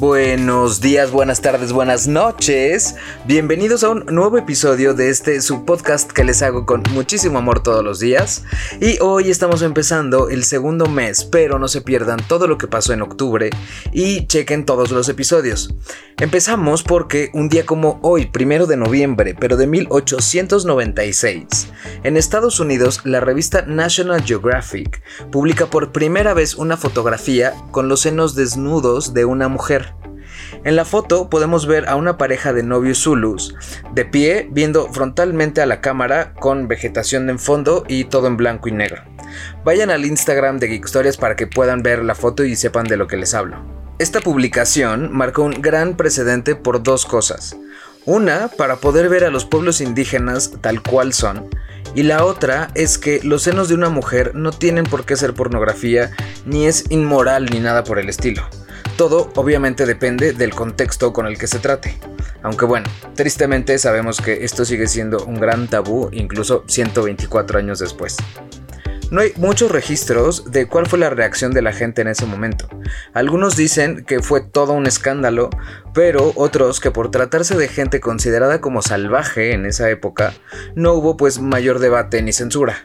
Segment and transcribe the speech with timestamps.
[0.00, 2.94] Buenos días, buenas tardes, buenas noches.
[3.26, 7.62] Bienvenidos a un nuevo episodio de este su podcast que les hago con muchísimo amor
[7.62, 8.44] todos los días.
[8.80, 12.94] Y hoy estamos empezando el segundo mes, pero no se pierdan todo lo que pasó
[12.94, 13.50] en octubre
[13.92, 15.74] y chequen todos los episodios.
[16.16, 21.68] Empezamos porque un día como hoy, primero de noviembre, pero de 1896,
[22.04, 28.00] en Estados Unidos la revista National Geographic publica por primera vez una fotografía con los
[28.00, 29.89] senos desnudos de una mujer.
[30.62, 33.54] En la foto podemos ver a una pareja de novios zulus,
[33.94, 38.68] de pie, viendo frontalmente a la cámara, con vegetación en fondo y todo en blanco
[38.68, 39.02] y negro.
[39.64, 42.98] Vayan al Instagram de Geek Stories para que puedan ver la foto y sepan de
[42.98, 43.56] lo que les hablo.
[43.98, 47.56] Esta publicación marcó un gran precedente por dos cosas.
[48.04, 51.48] Una, para poder ver a los pueblos indígenas tal cual son,
[51.94, 55.32] y la otra es que los senos de una mujer no tienen por qué ser
[55.32, 56.10] pornografía,
[56.44, 58.42] ni es inmoral ni nada por el estilo.
[59.00, 61.98] Todo obviamente depende del contexto con el que se trate.
[62.42, 68.18] Aunque bueno, tristemente sabemos que esto sigue siendo un gran tabú incluso 124 años después.
[69.10, 72.68] No hay muchos registros de cuál fue la reacción de la gente en ese momento.
[73.14, 75.48] Algunos dicen que fue todo un escándalo,
[75.94, 80.34] pero otros que por tratarse de gente considerada como salvaje en esa época,
[80.74, 82.82] no hubo pues mayor debate ni censura.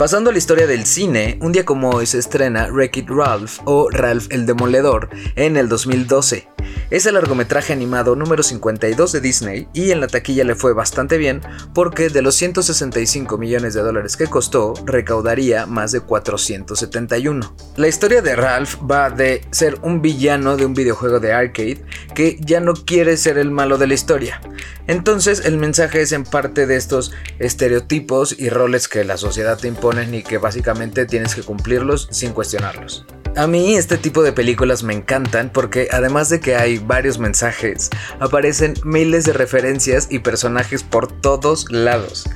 [0.00, 3.90] Pasando a la historia del cine, un día como hoy se estrena Wreck-It Ralph o
[3.90, 6.48] Ralph el Demoledor en el 2012.
[6.90, 11.18] Es el largometraje animado número 52 de Disney y en la taquilla le fue bastante
[11.18, 11.40] bien
[11.72, 17.54] porque de los 165 millones de dólares que costó, recaudaría más de 471.
[17.76, 21.84] La historia de Ralph va de ser un villano de un videojuego de arcade
[22.16, 24.40] que ya no quiere ser el malo de la historia.
[24.88, 29.68] Entonces el mensaje es en parte de estos estereotipos y roles que la sociedad te
[29.68, 33.06] impone y que básicamente tienes que cumplirlos sin cuestionarlos.
[33.36, 37.88] A mí este tipo de películas me encantan porque además de que hay varios mensajes,
[38.18, 42.28] aparecen miles de referencias y personajes por todos lados.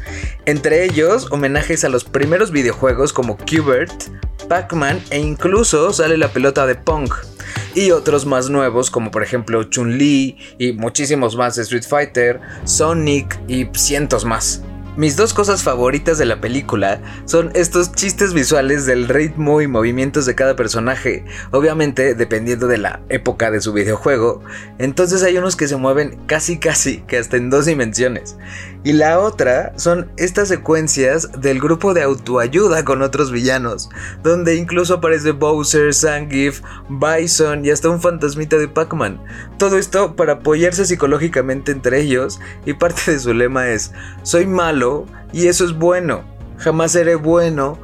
[0.46, 4.04] Entre ellos, homenajes a los primeros videojuegos como Qbert,
[4.48, 7.10] Pac-Man e incluso sale la pelota de Pong.
[7.74, 13.36] Y otros más nuevos como por ejemplo Chun-Li y muchísimos más de Street Fighter, Sonic
[13.48, 14.62] y cientos más.
[14.96, 20.24] Mis dos cosas favoritas de la película son estos chistes visuales del ritmo y movimientos
[20.24, 24.40] de cada personaje, obviamente dependiendo de la época de su videojuego,
[24.78, 28.36] entonces hay unos que se mueven casi casi que hasta en dos dimensiones.
[28.84, 33.88] Y la otra son estas secuencias del grupo de autoayuda con otros villanos,
[34.22, 39.20] donde incluso aparece Bowser, Zangief, Bison y hasta un fantasmita de Pac-Man.
[39.58, 43.90] Todo esto para apoyarse psicológicamente entre ellos y parte de su lema es,
[44.22, 44.83] soy malo
[45.32, 46.24] y eso es bueno,
[46.58, 47.78] jamás seré bueno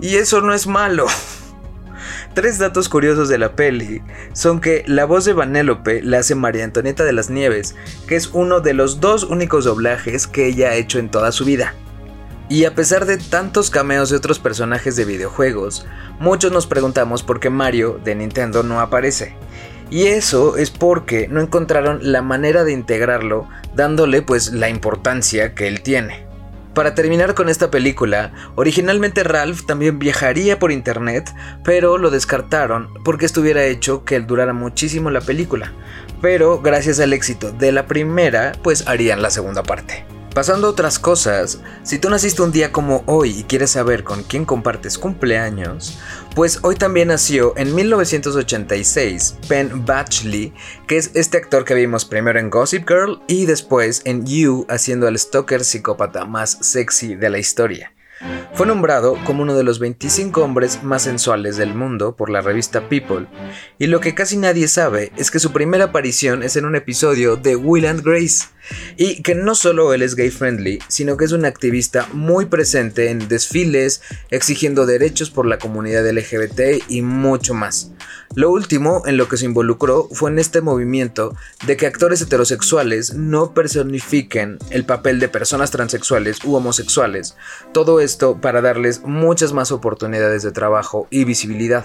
[0.00, 1.06] y eso no es malo.
[2.34, 4.02] Tres datos curiosos de la peli
[4.32, 7.74] son que la voz de Vanélope la hace María Antonieta de las Nieves,
[8.06, 11.44] que es uno de los dos únicos doblajes que ella ha hecho en toda su
[11.44, 11.74] vida.
[12.48, 15.86] Y a pesar de tantos cameos de otros personajes de videojuegos,
[16.20, 19.36] muchos nos preguntamos por qué Mario de Nintendo no aparece.
[19.90, 25.68] Y eso es porque no encontraron la manera de integrarlo dándole pues la importancia que
[25.68, 26.31] él tiene.
[26.74, 31.30] Para terminar con esta película, originalmente Ralph también viajaría por internet,
[31.64, 35.72] pero lo descartaron porque estuviera hecho que durara muchísimo la película.
[36.22, 40.06] Pero gracias al éxito de la primera, pues harían la segunda parte.
[40.34, 44.22] Pasando a otras cosas, si tú naciste un día como hoy y quieres saber con
[44.22, 45.98] quién compartes cumpleaños,
[46.34, 50.54] pues hoy también nació en 1986 Penn Badgley,
[50.86, 55.06] que es este actor que vimos primero en Gossip Girl y después en You haciendo
[55.06, 57.92] al stalker psicópata más sexy de la historia.
[58.54, 62.88] Fue nombrado como uno de los 25 hombres más sensuales del mundo por la revista
[62.88, 63.26] People,
[63.78, 67.36] y lo que casi nadie sabe es que su primera aparición es en un episodio
[67.36, 68.46] de Will and Grace,
[68.96, 73.10] y que no solo él es gay friendly, sino que es un activista muy presente
[73.10, 77.92] en desfiles, exigiendo derechos por la comunidad LGBT y mucho más.
[78.34, 81.34] Lo último en lo que se involucró fue en este movimiento
[81.66, 87.36] de que actores heterosexuales no personifiquen el papel de personas transexuales u homosexuales,
[87.72, 91.84] todo esto para darles muchas más oportunidades de trabajo y visibilidad.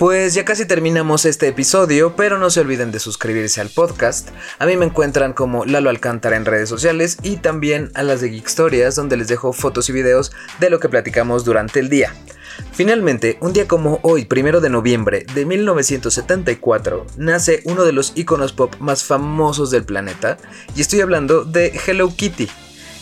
[0.00, 4.30] Pues ya casi terminamos este episodio, pero no se olviden de suscribirse al podcast.
[4.58, 8.30] A mí me encuentran como Lalo Alcántara en redes sociales y también a las de
[8.30, 12.14] Geek Stories, donde les dejo fotos y videos de lo que platicamos durante el día.
[12.72, 18.54] Finalmente, un día como hoy, primero de noviembre de 1974, nace uno de los iconos
[18.54, 20.38] pop más famosos del planeta,
[20.74, 22.48] y estoy hablando de Hello Kitty,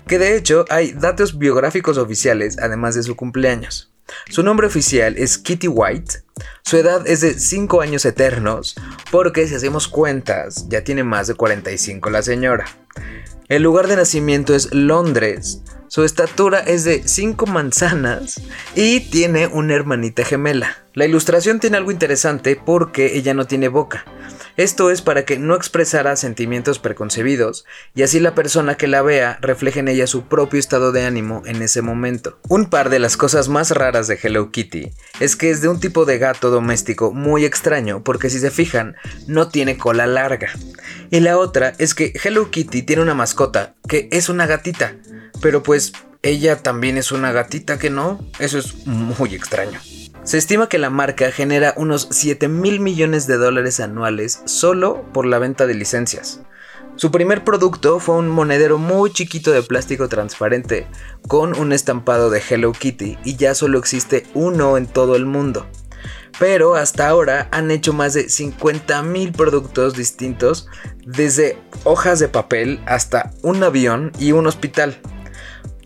[0.08, 3.92] que de hecho hay datos biográficos oficiales además de su cumpleaños.
[4.28, 6.22] Su nombre oficial es Kitty White,
[6.62, 8.76] su edad es de 5 años eternos,
[9.10, 12.66] porque si hacemos cuentas, ya tiene más de 45 la señora.
[13.48, 18.42] El lugar de nacimiento es Londres, su estatura es de 5 manzanas
[18.74, 20.76] y tiene una hermanita gemela.
[20.92, 24.04] La ilustración tiene algo interesante porque ella no tiene boca.
[24.58, 27.64] Esto es para que no expresara sentimientos preconcebidos
[27.94, 31.42] y así la persona que la vea refleje en ella su propio estado de ánimo
[31.46, 32.40] en ese momento.
[32.48, 34.90] Un par de las cosas más raras de Hello Kitty
[35.20, 38.96] es que es de un tipo de gato doméstico muy extraño porque si se fijan
[39.28, 40.50] no tiene cola larga.
[41.10, 44.96] Y la otra es que Hello Kitty tiene una mascota que es una gatita
[45.40, 48.18] pero pues ella también es una gatita que no.
[48.38, 49.80] Eso es muy extraño.
[50.28, 55.24] Se estima que la marca genera unos 7 mil millones de dólares anuales solo por
[55.24, 56.42] la venta de licencias.
[56.96, 60.86] Su primer producto fue un monedero muy chiquito de plástico transparente
[61.28, 65.66] con un estampado de Hello Kitty y ya solo existe uno en todo el mundo.
[66.38, 70.68] Pero hasta ahora han hecho más de 50 mil productos distintos,
[71.06, 75.00] desde hojas de papel hasta un avión y un hospital.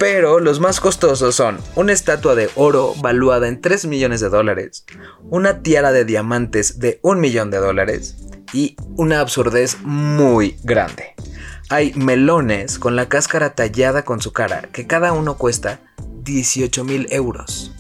[0.03, 4.85] Pero los más costosos son una estatua de oro valuada en 3 millones de dólares,
[5.31, 8.17] una tiara de diamantes de 1 millón de dólares
[8.53, 11.15] y una absurdez muy grande.
[11.69, 15.79] Hay melones con la cáscara tallada con su cara que cada uno cuesta
[16.25, 17.73] 18 mil euros.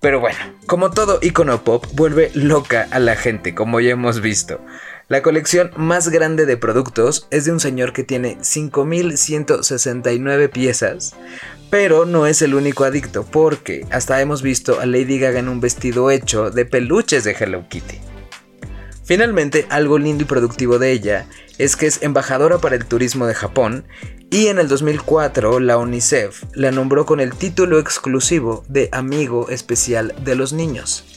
[0.00, 4.60] Pero bueno, como todo icono pop, vuelve loca a la gente, como ya hemos visto.
[5.08, 11.14] La colección más grande de productos es de un señor que tiene 5.169 piezas,
[11.70, 15.60] pero no es el único adicto porque hasta hemos visto a Lady Gaga en un
[15.60, 18.00] vestido hecho de peluches de Hello Kitty.
[19.04, 21.28] Finalmente, algo lindo y productivo de ella
[21.58, 23.84] es que es embajadora para el turismo de Japón
[24.30, 30.16] y en el 2004 la UNICEF la nombró con el título exclusivo de Amigo Especial
[30.24, 31.15] de los Niños.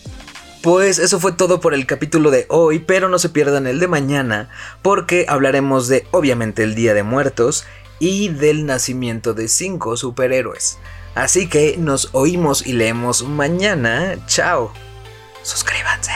[0.61, 3.88] Pues eso fue todo por el capítulo de hoy, pero no se pierdan el de
[3.88, 4.50] mañana,
[4.81, 7.65] porque hablaremos de obviamente el Día de Muertos
[7.97, 10.77] y del nacimiento de cinco superhéroes.
[11.15, 14.17] Así que nos oímos y leemos mañana.
[14.27, 14.73] Chao.
[15.44, 16.11] Suscríbanse.